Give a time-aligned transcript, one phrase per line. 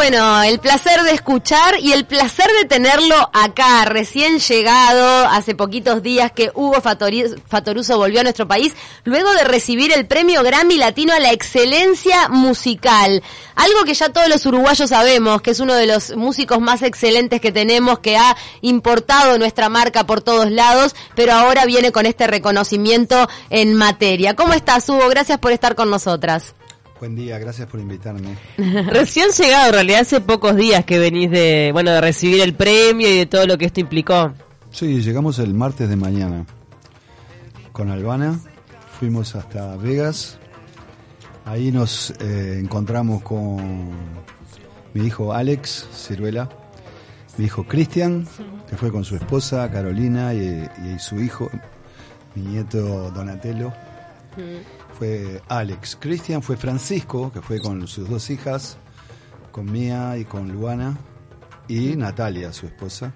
[0.00, 6.02] Bueno, el placer de escuchar y el placer de tenerlo acá, recién llegado, hace poquitos
[6.02, 8.72] días que Hugo Fatoruso volvió a nuestro país,
[9.04, 13.22] luego de recibir el premio Grammy Latino a la excelencia musical.
[13.56, 17.42] Algo que ya todos los uruguayos sabemos, que es uno de los músicos más excelentes
[17.42, 22.26] que tenemos, que ha importado nuestra marca por todos lados, pero ahora viene con este
[22.26, 24.34] reconocimiento en materia.
[24.34, 25.10] ¿Cómo estás, Hugo?
[25.10, 26.54] Gracias por estar con nosotras.
[27.00, 28.36] Buen día, gracias por invitarme.
[28.58, 33.08] Recién llegado, en realidad hace pocos días que venís de, bueno, de recibir el premio
[33.08, 34.34] y de todo lo que esto implicó.
[34.70, 36.44] Sí, llegamos el martes de mañana
[37.72, 38.38] con Albana,
[38.98, 40.38] fuimos hasta Vegas,
[41.46, 43.92] ahí nos eh, encontramos con
[44.92, 46.50] mi hijo Alex Ciruela,
[47.38, 48.28] mi hijo Cristian,
[48.68, 51.48] que fue con su esposa Carolina y, su hijo,
[52.34, 53.72] mi nieto Donatello
[55.00, 55.96] fue Alex.
[55.98, 58.76] Cristian fue Francisco, que fue con sus dos hijas,
[59.50, 60.98] con Mía y con Luana,
[61.68, 63.14] y Natalia, su esposa.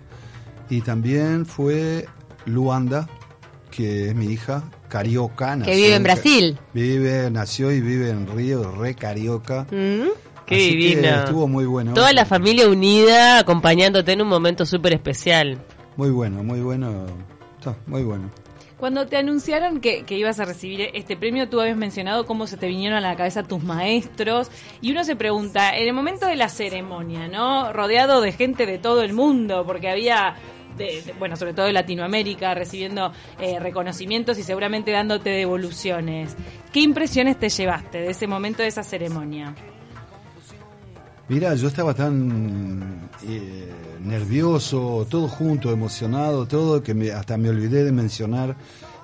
[0.70, 2.06] Y también fue
[2.46, 3.06] Luanda,
[3.70, 5.58] que es mi hija, carioca.
[5.60, 6.58] que vive en Brasil.
[6.72, 9.66] Vive, nació y vive en Río, re carioca.
[9.70, 10.08] Mm,
[10.46, 11.24] qué divina.
[11.24, 11.92] estuvo muy bueno.
[11.92, 15.58] Toda la familia unida acompañándote en un momento súper especial.
[15.98, 17.04] Muy bueno, muy bueno.
[17.58, 18.30] Está, muy bueno.
[18.78, 22.66] Cuando te anunciaron que, ibas a recibir este premio, tú habías mencionado cómo se te
[22.66, 24.50] vinieron a la cabeza tus maestros.
[24.80, 27.72] Y uno se pregunta, en el momento de la ceremonia, ¿no?
[27.72, 30.36] Rodeado de gente de todo el mundo, porque había
[31.20, 36.36] bueno, sobre todo de Latinoamérica, recibiendo eh, reconocimientos y seguramente dándote devoluciones.
[36.72, 39.54] ¿Qué impresiones te llevaste de ese momento, de esa ceremonia?
[41.26, 43.72] Mira, yo estaba tan eh,
[44.04, 48.56] nervioso, todo junto, emocionado, todo, que me, hasta me olvidé de mencionar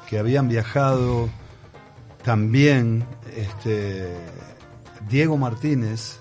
[0.08, 1.30] que habían viajado
[2.22, 3.04] también
[3.34, 4.06] este,
[5.08, 6.18] Diego Martínez,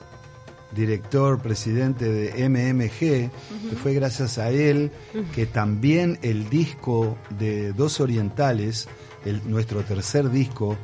[0.72, 4.92] director, presidente de MMG, que fue gracias a él
[5.36, 8.88] que también el disco de Dos Orientales,
[9.26, 10.78] el, nuestro tercer disco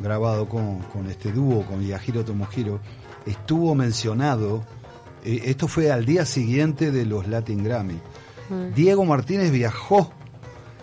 [0.00, 2.80] grabado con, con este dúo, con Yajiro Tomohiro,
[3.26, 4.64] estuvo mencionado,
[5.24, 8.00] eh, esto fue al día siguiente de los Latin Grammy.
[8.48, 8.74] Mm.
[8.74, 10.12] Diego Martínez viajó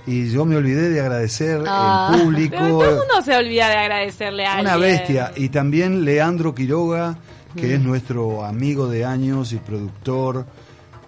[0.06, 2.16] y yo me olvidé de agradecer ah.
[2.24, 2.56] público.
[2.58, 5.34] todo el mundo se olvida de agradecerle a Una bestia.
[5.36, 7.18] Y también Leandro Quiroga,
[7.56, 7.86] que es mm.
[7.86, 10.46] nuestro amigo de años y productor,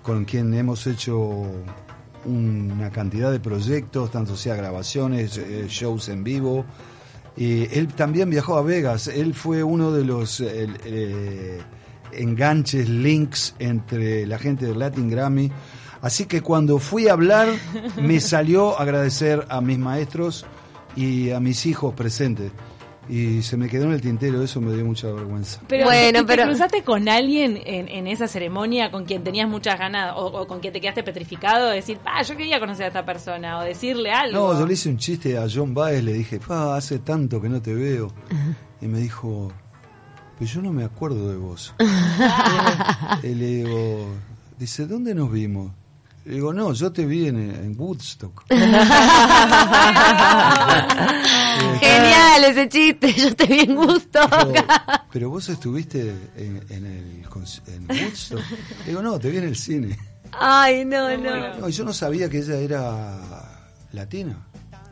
[0.01, 1.45] con quien hemos hecho
[2.25, 6.65] una cantidad de proyectos, tanto sea grabaciones, eh, shows en vivo.
[7.39, 9.07] Y él también viajó a Vegas.
[9.07, 11.61] Él fue uno de los eh,
[12.11, 15.49] enganches, links entre la gente del Latin Grammy.
[16.01, 17.47] Así que cuando fui a hablar,
[18.01, 20.45] me salió agradecer a mis maestros
[20.97, 22.51] y a mis hijos presentes
[23.09, 25.59] y se me quedó en el tintero, eso me dio mucha vergüenza.
[25.67, 26.43] Pero bueno, pero...
[26.43, 30.71] ¿te cruzaste con alguien en, esa ceremonia con quien tenías muchas ganas o, con quien
[30.71, 34.53] te quedaste petrificado de decir, ah, yo quería conocer a esta persona o decirle algo?
[34.53, 37.49] No, yo le hice un chiste a John Baez, le dije, pa, hace tanto que
[37.49, 38.13] no te veo.
[38.79, 39.51] Y me dijo,
[40.37, 41.73] pues yo no me acuerdo de vos.
[43.23, 44.07] y le digo,
[44.59, 45.71] dice, ¿dónde nos vimos?
[46.25, 48.43] Le digo, no, yo te vi en, Woodstock.
[52.49, 54.31] Ese chiste, yo te vi en Woodstock.
[55.11, 58.41] Pero, vos estuviste en, el, Woodstock.
[58.85, 59.97] Le digo, no, te vi en el cine.
[60.31, 61.59] Ay, no, no.
[61.59, 63.17] no yo no sabía que ella era
[63.91, 64.37] latina.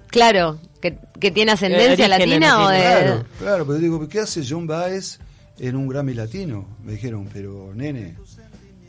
[0.07, 2.79] Claro, que, tiene ascendencia latina o de...
[2.79, 5.19] Claro, claro, pero digo, ¿qué hace John Baez
[5.59, 6.77] en un Grammy latino?
[6.83, 8.15] Me dijeron, pero nene,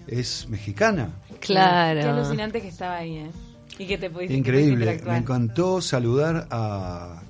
[0.06, 1.10] es mexicana.
[1.40, 2.00] Claro.
[2.00, 3.30] Qué alucinante que estaba ahí, ¿eh?
[3.78, 5.00] Y que te pudiste Increíble.
[5.06, 7.22] Me encantó saludar a.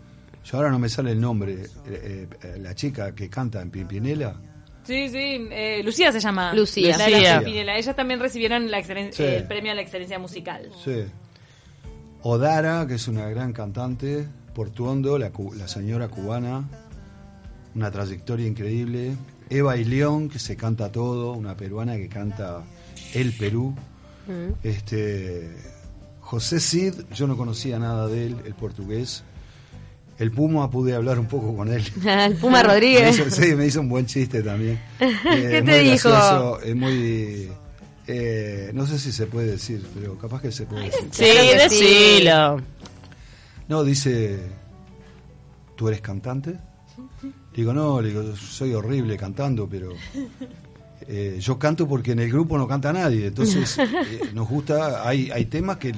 [0.51, 1.67] Yo ahora no me sale el nombre.
[1.87, 4.35] Eh, eh, la chica que canta en Pimpinela.
[4.83, 5.47] Sí, sí.
[5.51, 6.55] Eh, Lucía se llama.
[6.55, 6.97] Lucía.
[6.97, 7.77] Lucía.
[7.77, 10.71] Ellas también recibieron la el premio a la excelencia musical.
[10.83, 11.05] Sí.
[12.23, 14.27] Odara, que es una gran cantante.
[14.55, 16.67] Portuondo, la, la señora cubana.
[17.75, 19.17] Una trayectoria increíble.
[19.51, 21.35] Eva y León, que se canta todo.
[21.35, 22.63] Una peruana que canta
[23.13, 23.75] El Perú.
[24.63, 25.55] Este,
[26.21, 29.25] José Cid, yo no conocía nada de él, el portugués.
[30.19, 31.85] El Puma pude hablar un poco con él.
[32.07, 33.23] el Puma Rodríguez.
[33.31, 34.81] sí, me hizo un buen chiste también.
[34.99, 36.61] ¿Qué te dijo?
[36.61, 37.49] es muy...
[38.11, 41.09] Eh, no sé si se puede decir, pero capaz que se puede decir.
[41.11, 42.61] Sí, decilo.
[43.69, 44.41] No, dice,
[45.77, 46.57] ¿tú eres cantante?
[47.55, 49.93] Digo, no, digo, soy horrible cantando, pero
[51.07, 55.31] eh, yo canto porque en el grupo no canta nadie, entonces eh, nos gusta, hay,
[55.31, 55.93] hay temas que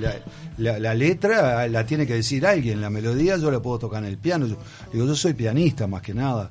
[0.59, 4.19] la, letra la tiene que decir alguien, la melodía yo la puedo tocar en el
[4.19, 4.57] piano, yo,
[4.93, 6.49] digo, yo soy pianista más que nada,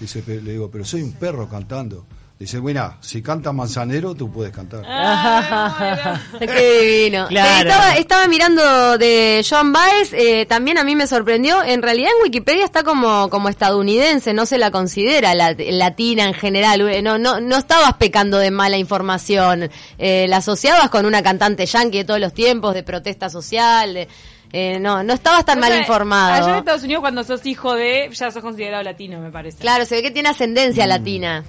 [0.00, 2.04] dice, le digo, pero soy un perro cantando.
[2.42, 4.82] Dice, bueno, si canta Manzanero, tú puedes cantar.
[4.84, 7.26] Ah, Qué divino.
[7.32, 7.68] Claro.
[7.68, 11.62] Eh, Estaba, estaba mirando de Joan Baez, eh, también a mí me sorprendió.
[11.62, 16.34] En realidad en Wikipedia está como, como estadounidense, no se la considera la- latina en
[16.34, 16.80] general.
[16.88, 19.70] Eh, No, no, no estabas pecando de mala información.
[19.96, 23.94] Eh, la asociabas con una cantante yankee de todos los tiempos, de protesta social.
[23.94, 24.08] de-
[24.54, 26.34] eh, no, no estabas tan O mal informado.
[26.44, 29.56] Allá en Estados Unidos, cuando sos hijo de, ya sos considerado latino, me parece.
[29.58, 31.42] Claro, se ve que tiene ascendencia latina.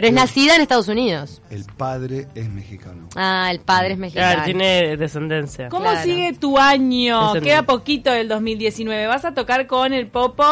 [0.00, 1.42] Pero es nacida en Estados Unidos.
[1.50, 3.08] El padre es mexicano.
[3.16, 4.28] Ah, el padre es mexicano.
[4.32, 5.68] Claro, tiene descendencia.
[5.68, 6.02] ¿Cómo Claro.
[6.02, 7.32] sigue tu año?
[7.34, 9.06] Queda poquito del 2019.
[9.08, 10.44] ¿Vas a tocar con el Popo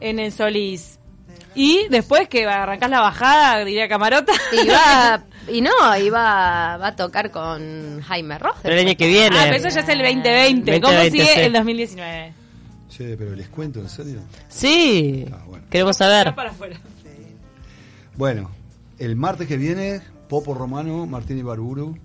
[0.00, 0.98] en el Solís?
[1.54, 4.32] Y después que arrancás la bajada, diría Camarota.
[4.52, 5.22] Y va,
[5.52, 8.56] y no, iba va a tocar con Jaime Ross.
[8.64, 9.36] El año que viene.
[9.38, 10.80] Ah, pero eso ya es el 2020.
[10.80, 11.40] ¿Cómo 2020, sigue sí.
[11.40, 12.32] el 2019?
[12.88, 14.20] Sí, pero les cuento, ¿en serio?
[14.48, 15.64] Sí, Ah, bueno.
[15.70, 16.34] queremos saber.
[16.34, 16.76] para afuera.
[18.16, 18.50] Bueno,
[18.98, 21.96] el martes que viene, Popo Romano, Martín Ibarburu,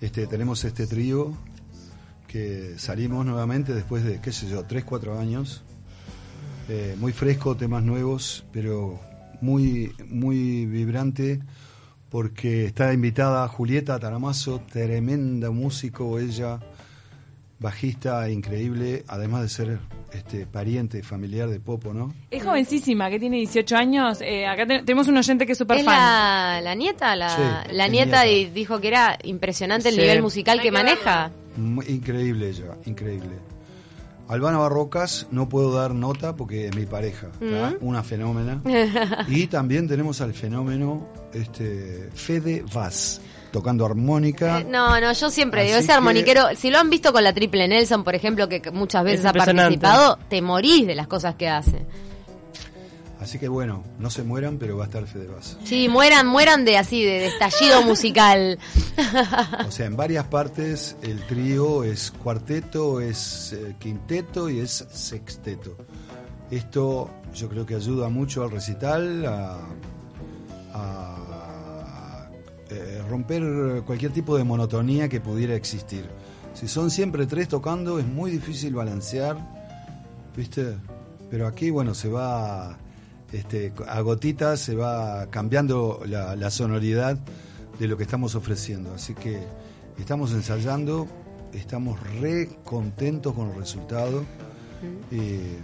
[0.00, 1.32] este, tenemos este trío
[2.26, 5.62] que salimos nuevamente después de, qué sé yo, 3, 4 años.
[6.68, 9.00] Eh, muy fresco, temas nuevos, pero
[9.40, 11.40] muy, muy vibrante
[12.12, 16.60] porque está invitada Julieta Taramazo, tremenda músico ella,
[17.62, 19.78] bajista increíble, además de ser
[20.12, 22.12] este, pariente familiar de Popo, ¿no?
[22.30, 24.18] Es jovencísima, que tiene 18 años.
[24.20, 25.94] Eh, acá te- tenemos un oyente que es súper fan.
[25.96, 28.26] la, la nieta, la, Sí, la es nieta nieta.
[28.26, 30.00] y dijo que era impresionante el Sí.
[30.02, 31.30] nivel musical Hay que que maneja.
[31.56, 33.38] Mu- Increíble ella, increíble.
[34.28, 37.74] Albana Barrocas, no puedo dar nota porque es mi pareja, ¿tá?
[37.80, 38.62] una fenómena.
[39.28, 43.20] y también tenemos al fenómeno este, Fede Vaz,
[43.52, 44.60] tocando armónica.
[44.60, 47.32] Eh, No, no, yo siempre digo, ese que- armoniquero, si lo han visto con la
[47.32, 51.34] Triple Nelson, por ejemplo, que muchas veces Es ha participado, te morís de las cosas
[51.36, 51.84] que hace.
[53.20, 55.28] Así que bueno, no se mueran, pero va a estar Fede.
[55.62, 58.58] Sí, mueran, mueran de así, de, de estallido musical.
[59.64, 65.76] O sea, en varias partes el trío es cuarteto, es eh, quinteto y es sexteto.
[66.50, 69.58] Esto yo creo que ayuda mucho al recital a,
[70.74, 71.16] a,
[72.72, 76.06] eh, romper cualquier tipo de monotonía que pudiera existir.
[76.54, 79.36] Si son siempre tres tocando es muy difícil balancear,
[80.36, 80.76] ¿viste?
[81.30, 82.76] Pero aquí, bueno, se va
[83.32, 87.18] este, a gotitas, se va cambiando la, la sonoridad
[87.78, 88.94] de lo que estamos ofreciendo.
[88.94, 89.40] Así que
[89.98, 91.06] estamos ensayando,
[91.52, 94.24] estamos re contentos con el resultado.
[95.10, 95.58] Eh,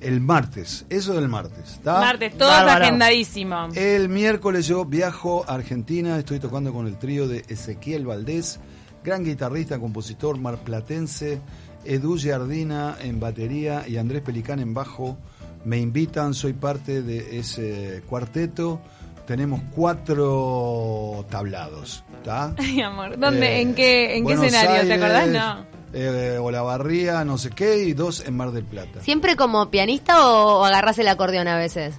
[0.00, 2.00] el martes, eso del martes, ¿está?
[2.00, 3.68] Martes, todo agendadísimo.
[3.74, 8.60] El miércoles yo viajo a Argentina, estoy tocando con el trío de Ezequiel Valdés,
[9.04, 11.40] gran guitarrista, compositor marplatense,
[11.84, 15.18] Edu Giardina en batería y Andrés Pelicán en bajo.
[15.64, 18.80] Me invitan, soy parte de ese cuarteto.
[19.26, 22.54] Tenemos cuatro tablados, ¿está?
[22.58, 23.18] Ay, amor.
[23.18, 23.46] ¿Dónde?
[23.46, 24.88] Eh, ¿En qué, en qué escenario?
[24.88, 25.28] ¿Te acordás?
[25.28, 25.79] No.
[25.92, 29.02] Eh, Olavarría, no sé qué, y dos en Mar del Plata.
[29.02, 31.94] ¿Siempre como pianista o, o agarrás el acordeón a veces?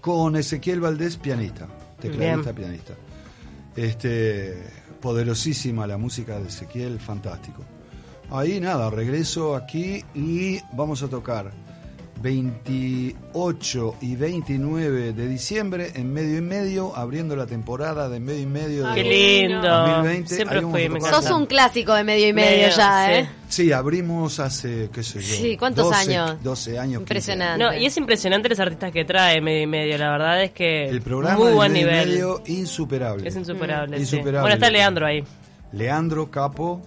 [0.00, 1.68] Con Ezequiel Valdés, pianista,
[2.00, 2.94] tecladista, pianista.
[3.76, 4.62] Este,
[5.00, 7.62] poderosísima la música de Ezequiel, fantástico.
[8.30, 11.50] Ahí nada, regreso aquí y vamos a tocar
[12.22, 18.46] 28 y 29 de diciembre en medio y medio, abriendo la temporada de medio y
[18.46, 19.68] medio de Qué lindo.
[19.68, 21.00] 2020, Siempre fui, me.
[21.00, 23.12] Sos un clásico de medio y medio, Medio, ya, sí.
[23.12, 23.28] ¿eh?
[23.48, 25.34] Sí, abrimos hace, qué sé yo.
[25.36, 26.42] Sí, ¿cuántos 12, años?
[26.42, 26.98] 12 años.
[26.98, 27.64] 15 Impresionante.
[27.64, 29.98] No, y es impresionante los artistas que trae medio y medio.
[29.98, 32.08] La verdad es que El programa muy buen medio y nivel.
[32.08, 33.28] medio, insuperable.
[33.28, 33.96] Es insuperable.
[33.96, 34.02] sí.
[34.02, 34.40] Insuperable.
[34.40, 35.24] Bueno, está Leandro ahí.
[35.72, 36.82] Leandro Capo.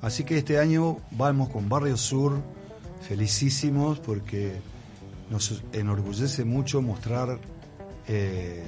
[0.00, 2.40] Así que este año vamos con Barrio Sur,
[3.00, 4.56] felicísimos porque
[5.30, 7.38] nos enorgullece mucho mostrar
[8.06, 8.64] eh,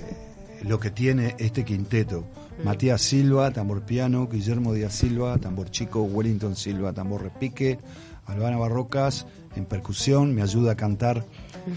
[0.62, 2.24] lo que tiene este quinteto.
[2.64, 7.78] Matías Silva, tambor piano, Guillermo Díaz Silva, tambor chico, Wellington Silva, tambor repique,
[8.26, 11.24] Albana Barrocas en percusión, me ayuda a cantar.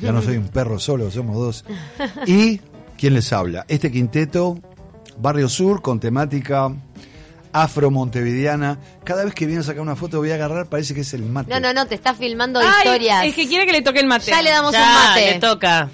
[0.01, 1.65] Ya no soy un perro solo, somos dos.
[2.27, 2.59] Y,
[2.97, 3.65] ¿quién les habla?
[3.67, 4.59] Este quinteto,
[5.17, 6.73] Barrio Sur, con temática
[7.53, 8.79] afro-montevideana.
[9.03, 11.23] Cada vez que viene a sacar una foto voy a agarrar, parece que es el
[11.23, 11.49] mate.
[11.49, 13.25] No, no, no, te está filmando Ay, historias.
[13.25, 14.31] Es que quiere que le toque el mate.
[14.31, 15.31] Ya le damos un mate.
[15.31, 15.89] le toca.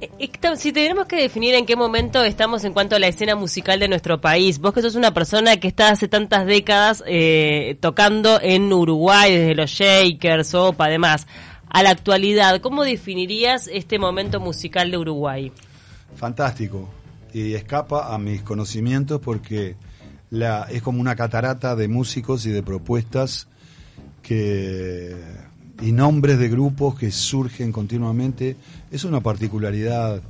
[0.00, 3.80] Eh, Si tenemos que definir en qué momento estamos en cuanto a la escena musical
[3.80, 8.40] de nuestro país, vos que sos una persona que está hace tantas décadas eh, tocando
[8.40, 11.26] en Uruguay, desde los Shakers, Opa, además,
[11.68, 15.52] a la actualidad, ¿cómo definirías este momento musical de Uruguay?
[16.16, 16.88] Fantástico.
[17.32, 19.76] Y escapa a mis conocimientos porque
[20.32, 23.46] la, es como una catarata de músicos y de propuestas
[24.22, 25.14] que
[25.80, 28.56] y nombres de grupos que surgen continuamente.
[28.90, 30.20] Es una particularidad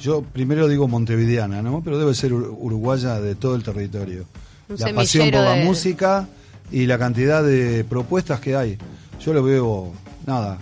[0.00, 1.82] yo primero digo montevideana, ¿no?
[1.84, 4.24] Pero debe ser ur- uruguaya de todo el territorio.
[4.68, 6.26] Un la pasión por la de- música
[6.72, 8.78] y la cantidad de propuestas que hay.
[9.22, 9.92] Yo lo veo,
[10.26, 10.56] nada,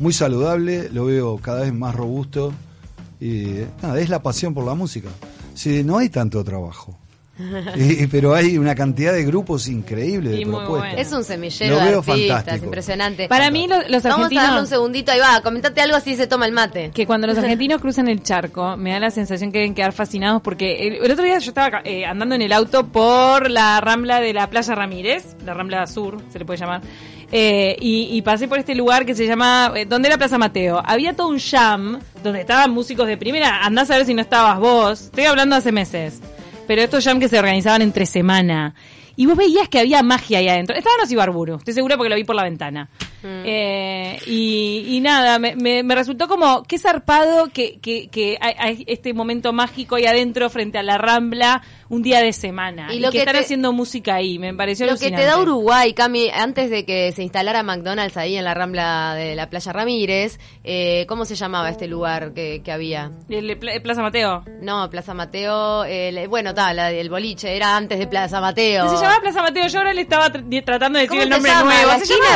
[0.00, 2.54] muy saludable, lo veo cada vez más robusto
[3.20, 5.08] y nada, es la pasión por la música.
[5.54, 6.96] Sí, no hay tanto trabajo.
[7.76, 10.68] Y- pero hay una cantidad de grupos increíbles de propuestas.
[10.68, 10.98] bueno.
[10.98, 12.64] Es un semillero Lo de veo artistas, fantástico.
[12.66, 13.28] impresionante.
[13.28, 16.26] Para mí lo- los Vamos a darle un segundito, ahí va, comentate algo así se
[16.26, 16.90] toma el mate.
[16.92, 20.42] que cuando los argentinos cruzan el charco, me da la sensación que deben quedar fascinados
[20.42, 24.20] porque el, el otro día yo estaba eh, andando en el auto por la rambla
[24.20, 26.80] de la Playa Ramírez, la rambla sur, se le puede llamar,
[27.30, 30.80] eh, y, y pasé por este lugar que se llama, eh, donde era Plaza Mateo.
[30.84, 34.58] Había todo un jam donde estaban músicos de primera, andás a ver si no estabas
[34.58, 36.20] vos, estoy hablando hace meses,
[36.68, 38.74] pero estos jam que se organizaban entre semana.
[39.16, 40.76] Y vos veías que había magia ahí adentro.
[40.76, 42.88] Estaban los Ibarburu, estoy segura porque lo vi por la ventana.
[43.24, 48.54] Eh, y, y nada, me, me- me resultó como qué zarpado que, que, que hay,
[48.58, 52.88] hay este momento mágico ahí adentro frente a la Rambla un día de semana.
[52.92, 55.24] Y Y, lo que, que están te- haciendo música ahí, me pareció Lo que te
[55.24, 59.48] da Uruguay, Cami, antes de que se instalara McDonald's ahí en la rambla de la
[59.48, 63.10] Playa Ramírez, eh, ¿cómo se llamaba este lugar que, que había?
[63.28, 64.44] El, Pla- el Plaza Mateo.
[64.60, 68.88] No, Plaza Mateo, el- bueno, tal, el boliche, era antes de Plaza Mateo.
[68.88, 71.50] Se llamaba Plaza Mateo, yo ahora le estaba tr- tratando de decir ¿Cómo el nombre
[71.50, 71.64] llama?
[71.74, 71.88] nuevo.
[71.88, 72.26] La Se llama.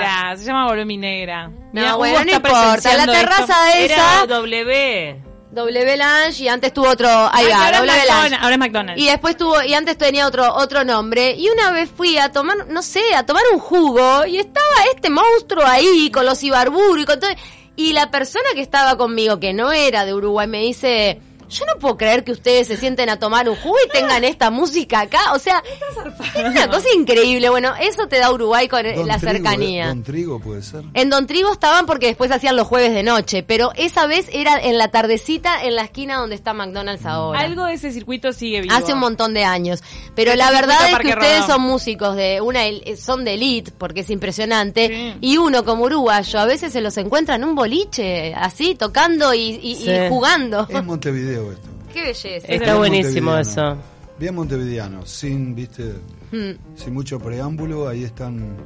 [0.00, 0.36] Negra.
[0.36, 1.48] Se llama Volvé mi negra.
[1.48, 3.94] No, Mirá, bueno, Hugo no importa, la terraza esto.
[3.94, 5.22] esa- Era W.
[5.52, 8.36] W Lounge y antes tuvo otro, ahí va, ahora, es W McDonald's, Lounge.
[8.44, 9.02] ahora es McDonald's.
[9.02, 11.32] Y después tuvo, y antes tenía otro, otro nombre.
[11.36, 15.10] Y una vez fui a tomar, no sé, a tomar un jugo y estaba este
[15.10, 17.30] monstruo ahí con los Ibarburu y con todo.
[17.74, 21.78] Y la persona que estaba conmigo, que no era de Uruguay, me dice, yo no
[21.78, 25.32] puedo creer que ustedes se sienten a tomar un jugo y tengan esta música acá.
[25.34, 27.48] O sea, es una cosa increíble.
[27.50, 29.84] Bueno, eso te da Uruguay con Don la Trigo, cercanía.
[29.84, 29.88] ¿eh?
[29.88, 30.84] Don Trigo puede ser.
[30.94, 34.58] En Don Trigo estaban porque después hacían los jueves de noche, pero esa vez era
[34.60, 37.40] en la tardecita en la esquina donde está McDonald's ahora.
[37.40, 38.74] Algo de ese circuito sigue vivo.
[38.74, 39.82] Hace un montón de años.
[40.14, 41.52] Pero la verdad es que ustedes Rodó.
[41.54, 44.88] son músicos de una el- son de elite, porque es impresionante.
[44.88, 45.14] Sí.
[45.20, 49.40] Y uno como uruguayo a veces se los encuentra en un boliche, así, tocando y,
[49.62, 50.66] y- jugando.
[50.68, 51.68] Es Montevideo esto.
[51.92, 52.46] Qué belleza.
[52.46, 53.76] Está Bien buenísimo eso.
[54.18, 55.94] Bien montevideano, sin, viste,
[56.32, 56.76] Mm.
[56.76, 58.56] sin mucho preámbulo, ahí están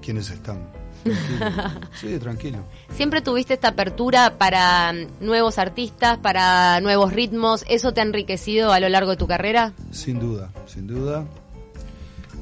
[0.00, 0.58] quienes están.
[1.04, 1.80] Tranquilo.
[2.00, 2.58] Sí, tranquilo.
[2.96, 7.64] Siempre tuviste esta apertura para mm, nuevos artistas, para nuevos ritmos.
[7.68, 9.72] ¿Eso te ha enriquecido a lo largo de tu carrera?
[9.92, 11.24] Sin duda, sin duda.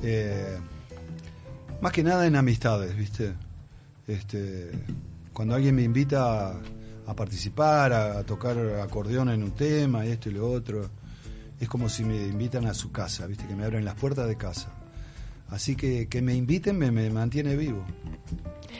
[0.02, 0.56] Eh,
[1.82, 3.34] más que nada en amistades, ¿viste?
[4.06, 4.70] Este,
[5.34, 6.54] cuando alguien me invita
[7.06, 10.88] a, participar, a, a tocar acordeón en un tema, y esto y lo otro,
[11.60, 13.46] es como si me invitan a su casa, ¿viste?
[13.46, 14.68] Que me abren las puertas de casa.
[15.50, 17.84] Así que que me inviten me, me mantiene vivo.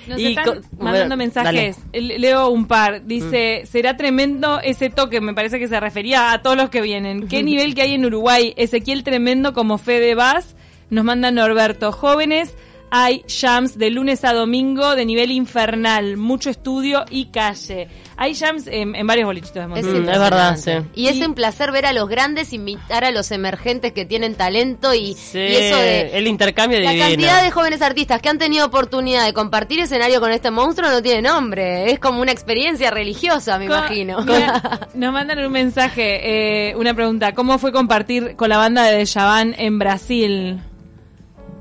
[0.08, 1.76] Nos Y están mandando mensajes.
[1.92, 3.04] Le- Leo un par.
[3.06, 5.20] Dice, será tremendo ese toque.
[5.20, 7.28] Me parece que se refería a todos los que vienen.
[7.28, 8.54] ¿Qué nivel que hay en Uruguay?
[8.56, 10.56] Ezequiel tremendo como Fede Vaz.
[10.90, 11.92] Nos manda Norberto.
[11.92, 12.54] Jóvenes,
[12.96, 16.16] hay jams de lunes a domingo de nivel infernal.
[16.16, 17.88] Mucho estudio y calle.
[18.16, 20.02] Hay jams en, en varios bolichitos de Es, Montevideo.
[20.02, 20.90] Mm, es verdad, impresionante.
[20.94, 21.00] sí.
[21.02, 24.36] Y es Y- un placer ver a los grandes invitar a los emergentes que tienen
[24.36, 27.08] talento y, Sí, y eso de el intercambio la divino.
[27.08, 31.02] cantidad de jóvenes artistas que han tenido oportunidad de compartir escenario con este monstruo no
[31.02, 31.90] tiene nombre.
[31.90, 34.22] Es como una experiencia religiosa, me imagino.
[34.24, 37.32] Mira, nos mandan un mensaje, eh, una pregunta.
[37.34, 40.60] ¿Cómo fue compartir con la banda de Dejavan en Brasil?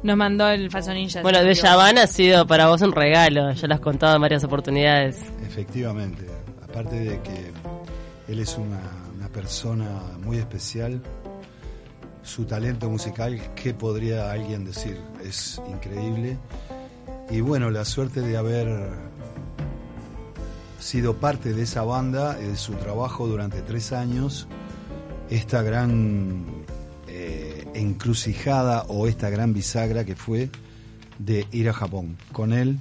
[0.03, 1.21] Nos mandó el falso ninja.
[1.21, 1.53] Bueno, de.
[1.53, 5.21] Yavan ha sido para vos un regalo, ya lo has contado en varias oportunidades.
[5.45, 6.25] Efectivamente,
[6.61, 7.51] aparte de que
[8.27, 8.81] él es una,
[9.15, 11.01] una persona muy especial,
[12.21, 14.99] su talento musical, ¿qué podría alguien decir?
[15.23, 16.37] Es increíble.
[17.29, 18.89] Y bueno, la suerte de haber
[20.79, 24.47] sido parte de esa banda y de su trabajo durante tres años,
[25.29, 26.45] esta gran
[27.07, 30.49] eh, encrucijada o esta gran bisagra que fue
[31.19, 32.17] de ir a Japón.
[32.31, 32.79] Con él,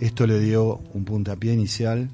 [0.00, 2.08] esto le dio un puntapié inicial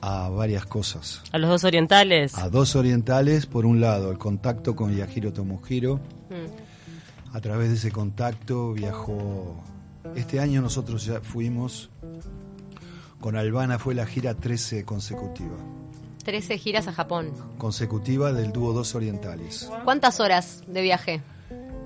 [0.00, 1.22] a varias cosas.
[1.32, 2.36] A los dos orientales.
[2.38, 5.96] A dos orientales, por un lado, el contacto con Yahiro Tomohiro.
[6.30, 7.36] Mm.
[7.36, 9.62] A través de ese contacto viajó.
[10.14, 11.90] Este año nosotros ya fuimos.
[13.20, 15.56] Con Albana fue la gira 13 consecutiva.
[16.28, 17.32] 13 giras a Japón.
[17.56, 19.70] Consecutiva del dúo Dos Orientales.
[19.82, 21.22] ¿Cuántas horas de viaje?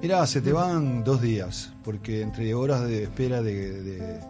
[0.03, 4.21] Mirá, se te van dos días, porque entre horas de espera de, de,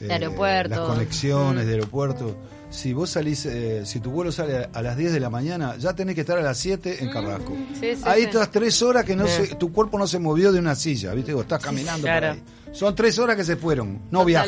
[0.00, 0.68] De aeropuerto.
[0.68, 1.66] las conexiones Mm.
[1.66, 2.36] de aeropuerto,
[2.68, 5.94] si vos salís, eh, si tu vuelo sale a las 10 de la mañana, ya
[5.94, 7.54] tenés que estar a las 7 en Carrasco.
[7.80, 8.26] Sí, sí, Ahí sí.
[8.26, 11.32] estás tres horas que no se, tu cuerpo no se movió de una silla, ¿viste?
[11.32, 12.32] O estás caminando por claro.
[12.32, 12.42] ahí.
[12.72, 14.44] Son tres horas que se fueron, no viaja.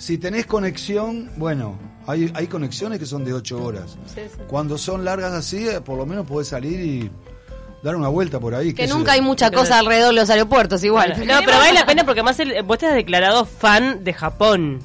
[0.00, 3.98] Si tenés conexión, bueno, hay, hay conexiones que son de 8 horas.
[4.48, 7.10] Cuando son largas así, eh, por lo menos podés salir y
[7.82, 8.72] dar una vuelta por ahí.
[8.72, 11.10] Que nunca hay mucha cosa alrededor de los aeropuertos, igual.
[11.26, 14.78] No, pero vale la pena porque más el- vos te has declarado fan de Japón.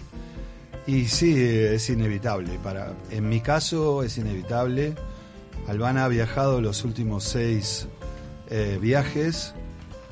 [0.86, 2.60] Y sí, eh, es inevitable.
[2.62, 4.95] Para, en mi caso es inevitable.
[5.69, 7.88] Albana ha viajado los últimos seis
[8.50, 9.53] eh, viajes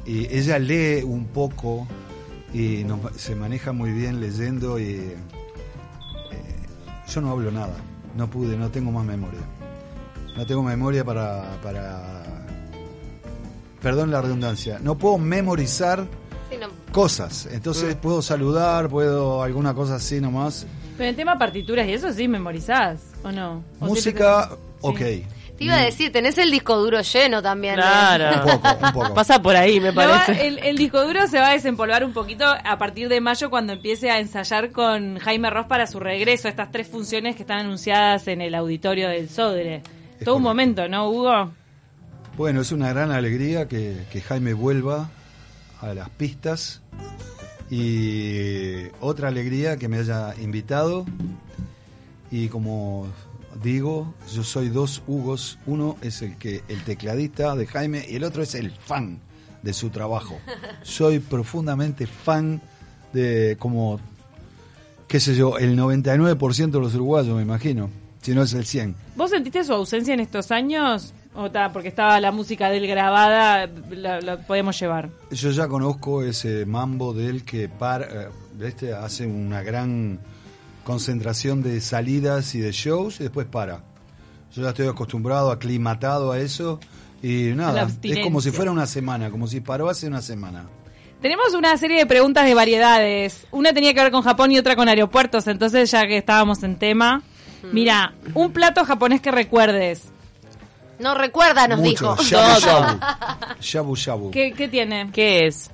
[0.06, 1.88] y ella lee un poco
[2.54, 5.18] y nos- se maneja muy bien leyendo y eh,
[7.08, 7.76] yo no hablo nada.
[8.16, 9.40] No pude, no tengo más memoria.
[10.38, 12.46] No tengo memoria para, para...
[13.82, 14.80] Perdón la redundancia.
[14.82, 16.06] No puedo memorizar
[16.50, 16.68] Sí, no.
[16.92, 17.48] cosas.
[17.52, 20.66] Entonces puedo saludar, puedo alguna cosa así nomás.
[20.98, 23.64] Pero en tema partituras y eso sí memorizás, ¿o no?
[23.80, 24.98] ¿O Música, ok.
[24.98, 25.26] te-
[25.64, 27.76] Te iba a decir, tenés el disco duro lleno también.
[27.76, 27.78] ¿eh?
[27.78, 28.36] Claro.
[28.36, 29.14] Un poco, un poco.
[29.16, 30.48] Pasa por ahí, me parece.
[30.48, 33.74] el, el disco duro se va a desempolvar un poquito a partir de mayo cuando
[33.74, 38.28] empiece a ensayar con Jaime Ross para su regreso, estas tres funciones que están anunciadas
[38.28, 39.84] en el auditorio del Sodre.
[40.24, 41.54] Todo un momento, ¿no, Hugo?
[42.38, 45.10] Bueno, es una gran alegría que, que Jaime vuelva
[45.82, 46.82] a las pistas
[47.70, 51.06] y otra alegría que me haya invitado
[52.32, 53.08] y como
[53.62, 58.24] digo, yo soy dos Hugos, uno es el que el tecladista de Jaime y el
[58.24, 59.20] otro es el fan
[59.62, 60.40] de su trabajo.
[60.84, 62.62] Soy profundamente fan
[63.14, 64.00] de como
[65.14, 67.92] qué sé yo, el 99% de los uruguayos, me imagino,
[68.24, 68.96] si no es el 100.
[69.16, 71.14] ¿Vos sentiste su ausencia en estos años?
[71.36, 75.12] ¿O ta, porque estaba la música de él grabada, la, la podemos llevar?
[75.30, 78.30] Yo ya conozco ese mambo de él que para, eh,
[78.62, 80.20] este hace una gran
[80.84, 83.84] concentración de salidas y de shows y después para.
[84.54, 86.80] Yo ya estoy acostumbrado, aclimatado a eso
[87.22, 90.66] y nada, es como si fuera una semana, como si paró hace una semana.
[91.22, 93.48] Tenemos una serie de preguntas de variedades.
[93.52, 96.76] Una tenía que ver con Japón y otra con aeropuertos, entonces ya que estábamos en
[96.76, 97.24] tema.
[97.72, 100.12] Mira, un plato japonés que recuerdes.
[101.00, 102.24] No recuerda, nos Mucho, dijo.
[102.24, 103.00] shabu shabu.
[103.62, 104.32] Shabu shabu.
[104.32, 105.10] ¿Qué, qué tiene?
[105.14, 105.72] ¿Qué es?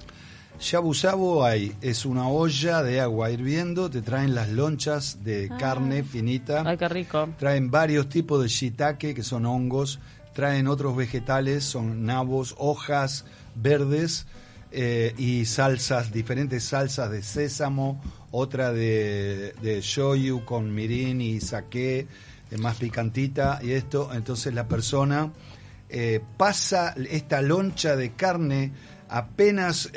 [0.60, 5.24] Shabu shabu hay, es una olla de agua hirviendo, te traen las lonchas Ah.
[5.24, 6.63] de carne finita.
[6.65, 7.30] Ay, qué rico.
[7.39, 10.00] Traen varios tipos de shiitake, que son hongos.
[10.34, 14.26] Traen otros vegetales, son nabos, hojas verdes
[14.72, 18.00] eh, y salsas, diferentes salsas de sésamo,
[18.32, 22.08] otra de, de shoyu con mirin y sake,
[22.52, 24.12] eh, más picantita y esto.
[24.13, 25.32] Entonces la persona
[25.89, 28.72] eh, pasa esta loncha de carne
[29.10, 29.89] apenas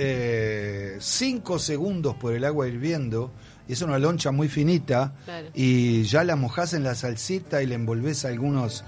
[0.98, 3.30] 5 segundos por el agua hirviendo.
[3.68, 5.48] y Es una loncha muy finita Claro.
[5.54, 8.84] y ya la mojás en la salsita y le envolvés algunos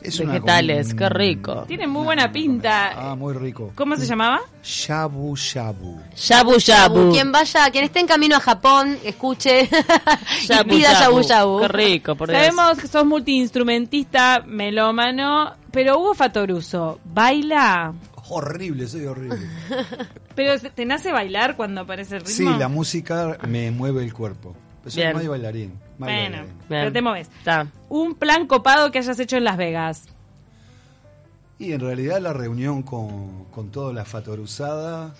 [0.00, 1.64] es Vegetales, qué rico.
[1.66, 2.92] Tiene muy buena pinta.
[3.10, 3.72] Ah, muy rico.
[3.74, 4.38] ¿Cómo se llamaba?
[4.62, 6.00] Shabu shabu.
[6.14, 7.10] Shabu shabu.
[7.10, 9.62] Quien vaya, quien esté en camino a Japón, escuche
[10.44, 11.20] y pida shabu.
[11.20, 11.60] shabu shabu.
[11.62, 12.40] Qué rico, por Dios.
[12.40, 17.92] Sabemos que sos multiinstrumentista, melómano, pero Hugo Fatoruso, ¿baila?
[18.30, 19.38] Horrible, soy horrible.
[20.34, 22.58] ¿Pero te nace bailar cuando aparece el Sí, ritmo?
[22.58, 24.54] la música me mueve el cuerpo.
[24.82, 25.72] Pero soy mal bailarín.
[25.98, 26.52] Bueno, bailarín.
[26.68, 27.28] pero te moves.
[27.88, 30.04] Un plan copado que hayas hecho en Las Vegas.
[31.58, 35.14] Y en realidad la reunión con, con toda la fatoruzada.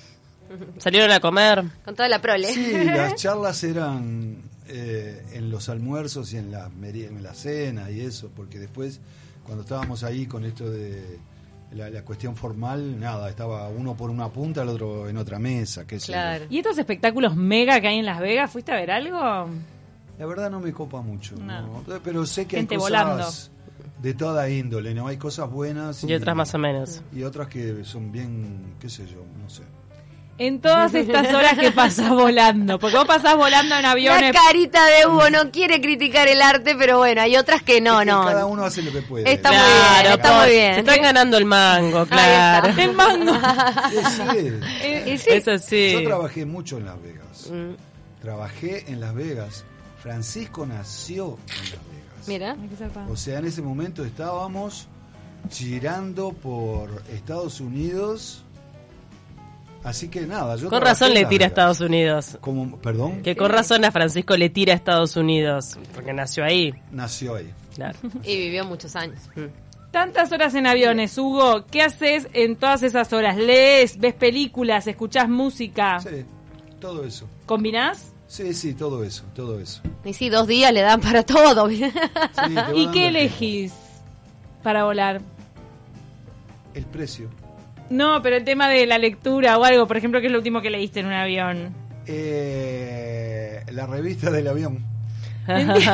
[0.79, 1.65] ¿Salieron a comer?
[1.85, 2.53] Con toda la prole.
[2.55, 4.37] Sí, las charlas eran
[4.69, 9.01] eh, en los almuerzos y en la, meri- en la cena y eso, porque después,
[9.45, 11.19] cuando estábamos ahí con esto de
[11.73, 15.87] la, la cuestión formal, nada, estaba uno por una punta, el otro en otra mesa,
[15.87, 16.13] qué sé yo.
[16.15, 16.45] Claro.
[16.49, 18.51] ¿Y estos espectáculos mega que hay en Las Vegas?
[18.51, 19.19] ¿Fuiste a ver algo?
[20.19, 21.83] La verdad no me copa mucho, No.
[21.87, 22.01] ¿no?
[22.03, 23.17] pero sé que Gente hay volando.
[23.25, 23.51] cosas
[24.03, 25.09] de toda índole, ¿no?
[25.09, 27.03] Hay cosas buenas Y otras más o menos.
[27.13, 29.63] y otras que son bien, qué sé yo, no sé.
[30.39, 34.33] En todas estas horas que pasás volando, porque vos pasás volando en La aviones.
[34.33, 38.07] carita de Hugo no quiere criticar el arte, pero bueno, hay otras que no, Es
[38.07, 38.25] que no.
[38.25, 39.33] Cada uno hace lo que puede.
[39.33, 40.75] Está muy bien, está muy bien.
[40.75, 42.69] Se están ganando el mango, claro.
[42.81, 43.33] El mango.
[45.19, 45.93] Sí, Eso sí.
[45.95, 47.51] Yo trabajé mucho en Las Vegas.
[47.51, 49.65] Mm, Trabajé en Las Vegas.
[50.03, 52.29] Francisco nació en Las Vegas.
[52.29, 52.57] mira.
[53.11, 54.87] O sea, en ese momento estábamos
[55.51, 58.45] girando por Estados Unidos.
[59.85, 61.49] Así que nada, yo Con razón le tira a.
[61.49, 62.39] Estados Unidos.
[62.83, 65.79] Perdón, Que con razón a Francisco le tira a Estados Unidos.
[65.95, 66.75] Porque nació ahí.
[66.91, 67.51] nació ahí.
[67.75, 67.99] Claro.
[68.25, 69.21] Y vivió muchos años.
[69.93, 71.65] Tantas horas en aviones, Hugo.
[71.71, 73.37] ¿Qué haces en todas esas horas?
[73.37, 75.99] ¿Lees, ves películas, escuchás música?
[76.01, 76.25] Sí,
[76.81, 77.27] todo eso.
[77.47, 78.13] ¿Combinás?
[78.27, 79.81] Sí, sí, todo eso, todo eso.
[80.05, 81.69] Y sí, dos días le dan para todo.
[81.71, 81.83] Sí,
[82.75, 82.99] ¿Y qué tiempo.
[82.99, 83.73] elegís
[84.63, 85.23] para volar?
[86.75, 87.31] El precio.
[87.91, 90.61] No, pero el tema de la lectura o algo, por ejemplo, ¿qué es lo último
[90.61, 91.75] que leíste en un avión?
[92.07, 94.85] Eh, la revista del avión.
[95.47, 95.87] Son horribles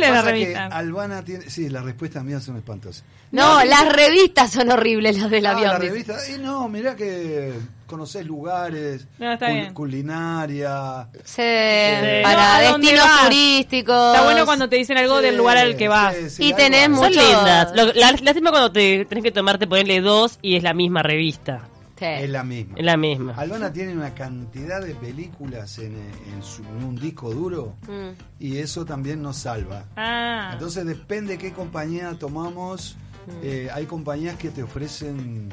[0.00, 0.66] la Pasa que revista.
[0.66, 1.50] Albana tiene.
[1.50, 3.04] Sí, las respuestas mías son espantosas.
[3.30, 5.68] No, las revistas son horribles, las del Ah, avión.
[5.68, 5.90] la dice.
[5.92, 6.14] revista.
[6.34, 7.52] Y no, mirá que
[7.92, 9.72] conocés lugares, No, está bien.
[9.74, 11.08] culinaria.
[11.24, 12.22] Sí, Sí.
[12.22, 13.24] para No, ¿a dónde destinos vas?
[13.28, 14.14] turísticos.
[14.14, 16.14] Está bueno cuando te dicen algo del lugar al que vas.
[16.16, 16.84] Sí, sí, Y tenés.
[16.84, 17.72] Son mucho- lindas.
[17.76, 21.68] Lo- la, lástima cuando te tenés que tomarte, ponerle dos y es la misma revista.
[21.98, 22.06] Sí.
[22.08, 22.74] Es la misma.
[22.76, 23.34] Es la misma.
[23.36, 28.10] Albana tiene una cantidad de películas en, en su- en un disco duro Mm.
[28.40, 29.84] y eso también nos salva.
[29.96, 32.96] Ah, Entonces depende qué compañía tomamos.
[33.44, 35.48] Eh, hay compañías que te ofrecen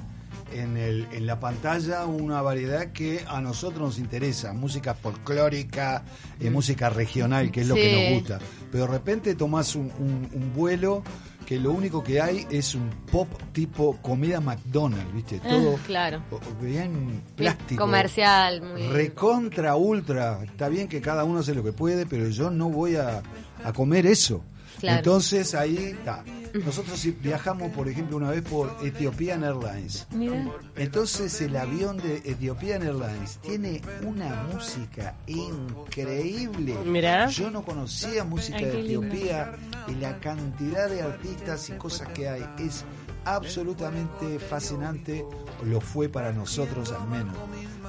[0.53, 4.53] en, el, en la pantalla una variedad que a nosotros nos interesa.
[4.53, 6.03] Música folclórica,
[6.39, 8.39] eh, música regional, que es lo que nos gusta.
[8.71, 11.03] Pero de repente tomás un, un- un vuelo
[11.45, 15.39] que lo único que hay es un pop tipo comida McDonald's, ¿viste?
[15.39, 16.21] Todo claro.
[16.62, 17.81] bien Bien plástico.
[17.83, 20.43] Comercial, muy Recontra, ultra.
[20.43, 23.23] Está bien que cada uno hace lo que puede, pero yo no voy a,
[23.63, 24.43] a comer eso.
[24.79, 24.97] Claro.
[24.97, 26.23] Entonces ahí está.
[26.65, 30.07] Nosotros si viajamos, por ejemplo, una vez por Ethiopian Airlines.
[30.11, 30.47] mira.
[30.75, 36.75] Entonces el avión de Ethiopian Airlines tiene una música increíble.
[36.85, 37.27] Mirá.
[37.27, 39.07] Yo no conocía música Ay, de lindo.
[39.07, 39.53] Etiopía
[39.87, 42.83] y la cantidad de artistas y cosas que hay es
[43.25, 45.25] absolutamente fascinante.
[45.65, 47.35] Lo fue para nosotros al menos.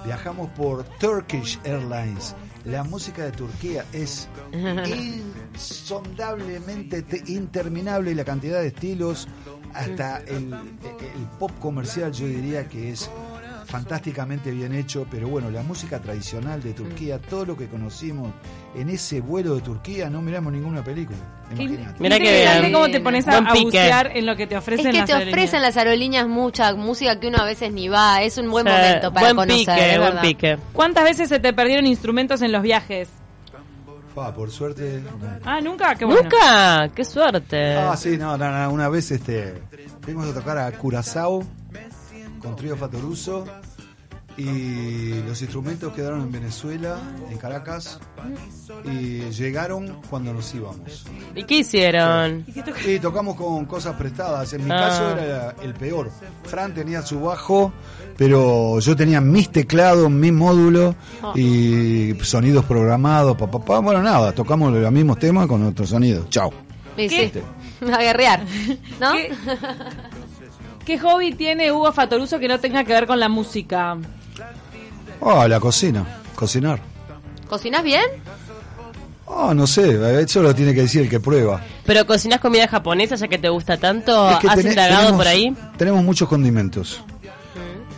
[0.05, 2.35] Viajamos por Turkish Airlines.
[2.65, 4.29] La música de Turquía es
[5.55, 9.29] insondablemente te- interminable y la cantidad de estilos,
[9.75, 13.11] hasta el, el pop comercial yo diría que es
[13.67, 18.33] fantásticamente bien hecho, pero bueno, la música tradicional de Turquía, todo lo que conocimos
[18.75, 21.19] en ese vuelo de Turquía, no miramos ninguna película.
[21.53, 22.01] Imagínate.
[22.01, 25.07] Mirá que cómo te pones a, bucear en lo que te Es ofrecen que las
[25.07, 25.63] te ofrecen aerolíneas.
[25.63, 28.23] las aerolíneas mucha música que uno a veces ni va.
[28.23, 29.77] Es un buen momento para buen conocer.
[29.77, 30.59] pique, buen pique.
[30.73, 33.09] ¿Cuántas veces se te perdieron instrumentos en los viajes?
[34.15, 35.03] Fa, por suerte.
[35.45, 36.23] Ah, nunca, qué bueno.
[36.23, 37.77] Nunca, qué suerte.
[37.77, 39.63] Ah, sí, no, no, no, una vez este,
[40.03, 41.45] fuimos a tocar a Curazao
[42.43, 43.45] con Trío Fatoruso
[44.37, 46.97] y los instrumentos quedaron en Venezuela,
[47.31, 47.99] en Caracas,
[48.85, 51.05] y llegaron cuando nos íbamos.
[51.35, 52.45] ¿Y qué hicieron?
[52.87, 54.53] Y tocamos con cosas prestadas.
[54.55, 54.77] En mi Ah.
[54.89, 56.11] caso era el peor.
[56.45, 57.73] Fran tenía su bajo,
[58.17, 60.95] pero yo tenía mis teclados, mis módulos
[61.35, 63.37] y sonidos programados.
[63.37, 63.79] Pa, pa, pa.
[63.81, 66.29] Bueno, nada, tocamos los mismos temas con otros sonidos.
[66.31, 66.53] Chao.
[66.97, 67.33] Sí,
[67.93, 68.45] a guerrear.
[69.01, 69.13] ¿No?
[69.13, 69.33] ¿Qué,
[70.85, 73.97] qué hobby tiene Hugo Fatoruso que no tenga que ver con la música?
[75.23, 76.05] Ah, la cocina,
[76.35, 76.81] cocinar.
[77.49, 78.05] ¿Cocinas bien?
[79.29, 81.61] Ah, no sé, eso lo tiene que decir el que prueba.
[81.85, 84.31] ¿Pero cocinas comida japonesa ya que te gusta tanto?
[84.31, 85.55] Es que ¿Has tenemos- por ahí?
[85.77, 87.03] Tenemos muchos condimentos.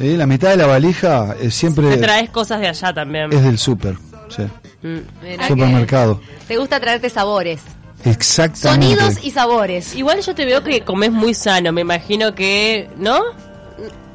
[0.01, 3.33] Eh, la mitad de la valija es siempre Te traes cosas de allá también.
[3.33, 3.97] es del súper,
[4.29, 4.43] sí.
[4.83, 5.47] Mm.
[5.49, 6.21] Supermercado.
[6.49, 7.61] Te gusta traerte sabores.
[8.05, 8.97] Exactamente.
[8.97, 9.95] Sonidos y sabores.
[9.95, 12.91] Igual yo te veo que comes muy sano, me imagino que...
[12.99, 13.21] ¿No?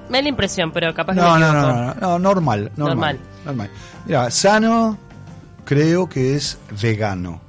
[0.09, 2.77] Me da la impresión, pero capaz que No, me no, no, no, no, normal, normal,
[2.77, 3.19] Normal.
[3.45, 3.69] normal.
[4.05, 4.97] Mira, sano
[5.65, 7.41] creo que es vegano.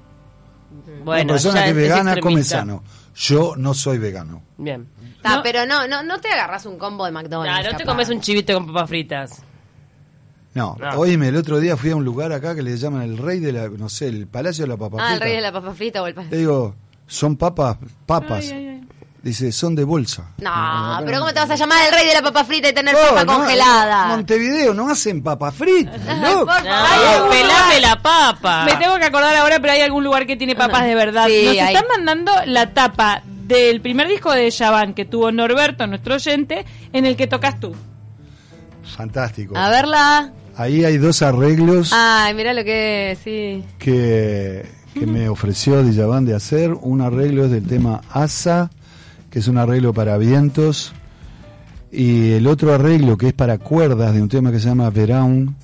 [1.04, 2.82] Bueno, Una persona que es es vegana come sano.
[3.14, 4.42] Yo no soy vegano.
[4.58, 4.86] Bien.
[5.22, 5.42] Ta, No.
[5.42, 7.64] Pero no, no, no te agarras un combo de McDonald's.
[7.64, 9.42] Nah, no te comes un chivito con papas fritas.
[10.54, 10.88] No, No.
[10.98, 13.52] oíme, el otro día fui a un lugar acá que le llaman el rey de
[13.52, 15.24] la, no sé, el palacio de la papa Ah, el frita.
[15.24, 16.74] rey de la papa frita o el pa- Le digo,
[17.06, 18.44] son papas, papas.
[18.44, 18.67] Ay, ay, ay.
[19.22, 20.22] Dice, son de bolsa.
[20.40, 22.94] No, pero ¿cómo te vas a llamar el rey de la papa frita y tener
[22.94, 24.02] No, papa no, congelada?
[24.04, 26.46] en Montevideo no hacen papas fritas, loco.
[26.46, 28.64] No, pelame la papa.
[28.64, 31.26] Me tengo que acordar ahora, pero hay algún lugar que tiene papas de verdad.
[31.26, 31.74] Sí, Nos hay.
[31.74, 37.04] están mandando la tapa del primer disco de Yavan que tuvo Norberto, nuestro oyente, en
[37.04, 37.74] el que tocas tú.
[38.96, 39.56] Fantástico.
[39.56, 40.32] A verla.
[40.56, 43.64] Ahí hay dos arreglos Ay, mira lo que sí.
[43.78, 46.72] que, que me ofreció Dijavan de hacer.
[46.72, 48.70] Un arreglo es del tema Asa,
[49.30, 50.92] que es un arreglo para vientos.
[51.90, 55.56] Y el otro arreglo que es para cuerdas de un tema que se llama Verán,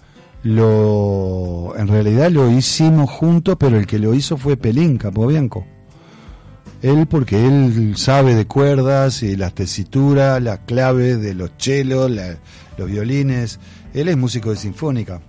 [0.43, 5.67] lo, en realidad lo hicimos juntos, pero el que lo hizo fue Pelín Capobianco.
[6.83, 12.11] Él porque él sabe de cuerdas y las tesituras, las claves de los chelos,
[12.77, 13.59] los violines.
[13.95, 15.23] Él es músico de sinfónica.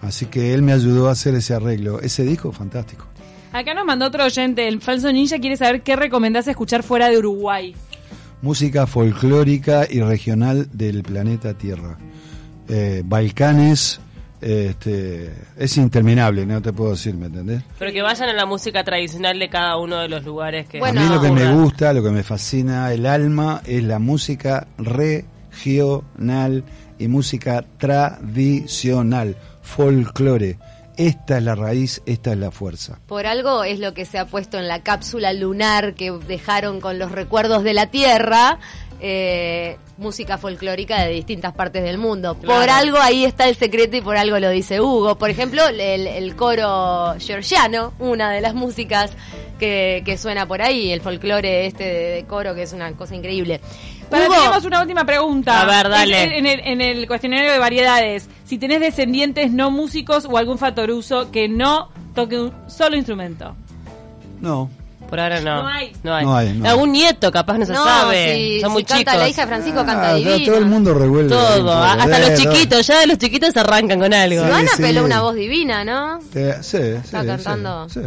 [0.00, 2.00] Así que él me ayudó a hacer ese arreglo.
[2.00, 3.06] Ese disco fantástico.
[3.54, 7.18] Acá nos mandó otro oyente, el falso ninja quiere saber qué recomendás escuchar fuera de
[7.18, 7.72] Uruguay.
[8.42, 11.96] Música folclórica y regional del planeta Tierra.
[12.68, 14.00] Eh, Balcanes,
[14.40, 17.62] este, es interminable, no te puedo decir, ¿me entendés?
[17.78, 20.80] Pero que vayan a la música tradicional de cada uno de los lugares que...
[20.80, 24.00] Bueno, a mí lo que me gusta, lo que me fascina el alma es la
[24.00, 26.64] música regional
[26.98, 30.58] y música tradicional, folclore.
[30.96, 32.98] Esta es la raíz, esta es la fuerza.
[33.06, 36.98] Por algo es lo que se ha puesto en la cápsula lunar que dejaron con
[36.98, 38.58] los recuerdos de la Tierra.
[39.00, 42.36] eh, música folclórica de distintas partes del mundo.
[42.36, 45.16] Por algo ahí está el secreto y por algo lo dice Hugo.
[45.18, 49.12] Por ejemplo, el, el coro georgiano, una de las músicas
[49.58, 53.14] que, que suena por ahí, el folclore este de, de coro, que es una cosa
[53.14, 53.60] increíble.
[54.14, 55.60] Para, Hugo, tenemos una última pregunta.
[55.60, 56.38] A ver, dale.
[56.38, 61.30] En el, en el cuestionario de variedades, si tenés descendientes no músicos o algún fatoruso
[61.30, 63.54] que no toque un solo instrumento.
[64.40, 64.68] No,
[65.08, 65.62] Por ahora no.
[65.62, 65.92] No hay.
[66.02, 66.24] No hay.
[66.24, 68.34] No hay, no Algún nieto capaz no se no, sabe.
[68.34, 69.16] si, Son si muy canta chicos.
[69.22, 70.44] la hija de Francisco, canta Ah, divino.
[70.46, 71.28] todo el mundo revuelve.
[71.30, 74.40] Todo, a- hasta los chiquitos, ya los chiquitos arrancan con algo.
[74.42, 74.46] Sí.
[74.48, 74.82] Ivana sí.
[74.82, 76.20] peló una voz divina, ¿no?
[76.32, 77.88] Sí, sí, Está sí, cantando.
[77.88, 78.00] sí.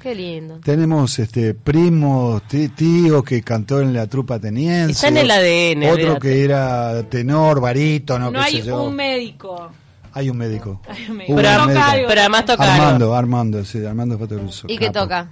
[0.00, 0.60] Qué lindo.
[0.64, 4.92] Tenemos este primos, tí- tíos que cantó en la trupa ateniense.
[4.92, 8.82] Está en el ADN, Otro que era tenor, barítono, No, qué hay sé yo.
[8.84, 9.70] un médico.
[10.12, 10.80] Hay un médico.
[10.88, 11.36] Hay un médico.
[11.36, 12.08] Pero un médico.
[12.08, 12.74] Pero además toca algo.
[12.84, 14.66] Armando, Armando, sí, Armando Fatoruso.
[14.68, 15.28] ¿Y qué toca?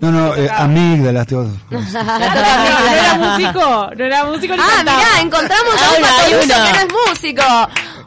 [0.00, 3.90] No, no, eh, amígdalas, te ¿No era músico?
[3.96, 4.98] ¿No era músico ni Ah, cantaba?
[4.98, 7.42] mirá, encontramos a un hay que no es músico.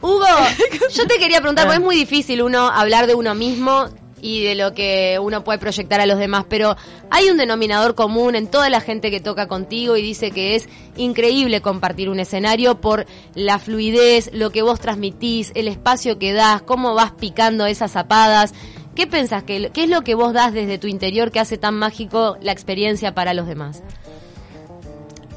[0.02, 0.26] Hugo,
[0.96, 3.86] yo te quería preguntar, porque es muy difícil uno hablar de uno mismo
[4.24, 6.78] y de lo que uno puede proyectar a los demás, pero
[7.12, 10.70] hay un denominador común en toda la gente que toca contigo y dice que es
[10.96, 13.06] increíble compartir un escenario por
[13.36, 18.54] la fluidez, lo que vos transmitís, el espacio que das, cómo vas picando esas zapadas.
[18.96, 19.44] ¿Qué pensás?
[19.44, 22.54] que, ¿Qué es lo que vos das desde tu interior que hace tan mágico la
[22.54, 23.84] experiencia para los demás?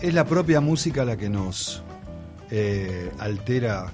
[0.00, 1.82] Es la propia música la que nos
[2.52, 3.92] eh, altera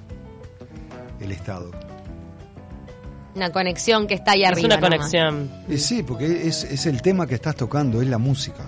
[1.18, 1.70] el estado.
[3.34, 4.66] Una conexión que está ahí Es arriba.
[4.66, 4.90] una nomás.
[4.90, 5.50] conexión.
[5.68, 8.64] Y sí, porque es, es el tema que estás tocando, es la música.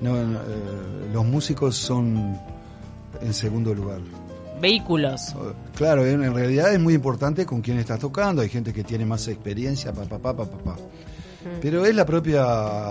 [0.00, 0.42] No, no, eh,
[1.12, 2.38] los músicos son
[3.20, 4.00] en segundo lugar.
[4.60, 5.34] Vehículos.
[5.74, 8.42] Claro, en, en realidad es muy importante con quién estás tocando.
[8.42, 10.76] Hay gente que tiene más experiencia, pa, pa, pa, pa, pa, pa.
[11.62, 12.44] Pero es la propia,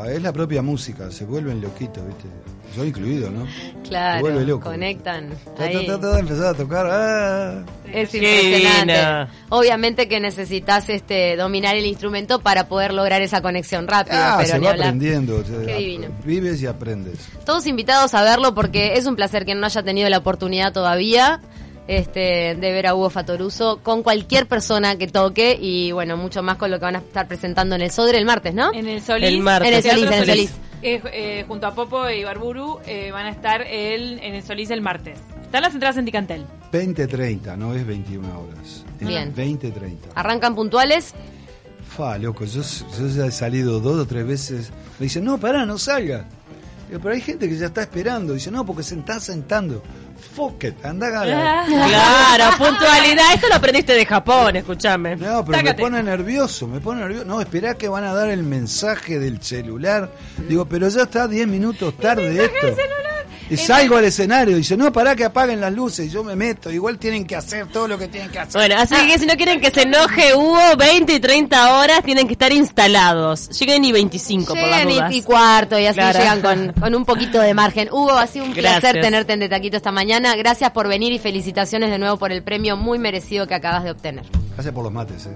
[0.08, 1.12] es la propia música.
[1.12, 2.26] Se vuelven loquitos, ¿viste?
[2.76, 3.48] Yo incluido, ¿no?
[3.84, 4.66] Claro, Se vuelve loco.
[4.70, 5.30] conectan.
[5.58, 5.88] Ta, ahí.
[5.88, 6.88] ta, ta, ta, empezar a tocar.
[6.90, 7.64] ah.
[7.92, 8.94] Es impresionante.
[8.94, 9.28] divina.
[9.50, 14.50] Obviamente que necesitas este dominar el instrumento para poder lograr esa conexión rápida, Ah, pero
[14.50, 14.88] se ni va hablar.
[14.88, 15.44] aprendiendo.
[15.66, 16.08] Qué divino.
[16.24, 17.28] Vives y aprendes.
[17.46, 21.42] Todos invitados a verlo porque es un placer que no haya tenido la oportunidad todavía
[21.90, 26.58] este, de ver a Hugo Fatoruso con cualquier persona que toque y bueno, mucho más
[26.58, 28.72] con lo que van a estar presentando en el Sodre el martes, ¿no?
[28.72, 29.28] En el Solís.
[29.28, 29.68] El martes.
[29.68, 30.52] En el Solís, en el Solís.
[30.84, 34.70] Eh, eh, junto a Popo y Barburu eh, van a estar el, en el Solís
[34.70, 35.18] el martes.
[35.42, 36.46] Están las entradas en Ticantel.
[36.72, 38.86] 20-30, no es 21 horas.
[39.00, 39.34] Es Bien.
[39.34, 39.98] 20-30.
[40.14, 41.16] Arrancan puntuales.
[41.88, 42.62] Fa, loco, yo,
[43.00, 44.72] yo ya he salido dos o tres veces.
[45.00, 46.26] Me dicen, no, pará, no salgas.
[46.90, 48.34] Pero hay gente que ya está esperando.
[48.34, 49.84] Dice, no, porque se está sentando.
[50.36, 51.66] Fuck it, anda a ganar.
[51.68, 53.34] Claro, puntualidad.
[53.34, 55.16] Esto lo aprendiste de Japón, escúchame.
[55.16, 55.78] No, pero Tácate.
[55.78, 57.26] me pone nervioso, me pone nervioso.
[57.26, 60.12] No, esperá que van a dar el mensaje del celular.
[60.48, 62.68] Digo, pero ya está 10 minutos tarde esto.
[63.50, 66.08] Y salgo al escenario y dice, no, pará que apaguen las luces.
[66.08, 66.72] Y yo me meto.
[66.72, 68.54] Igual tienen que hacer todo lo que tienen que hacer.
[68.54, 72.28] Bueno, así que si no quieren que se enoje Hugo, 20 y 30 horas tienen
[72.28, 73.50] que estar instalados.
[73.60, 75.14] Lleguen y 25 por las Llegan dudas.
[75.14, 76.20] y, cuarto y así Claro.
[76.20, 77.90] llegan con, con un poquito de margen.
[77.92, 80.36] Hugo, ha sido un placer tenerte en De Taquito esta mañana.
[80.36, 83.92] Gracias por venir y felicitaciones de nuevo por el premio muy merecido que acabas de
[83.92, 84.26] obtener.
[84.54, 85.30] Gracias por los mates, eh.